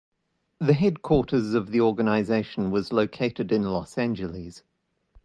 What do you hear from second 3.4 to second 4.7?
in Los Angeles.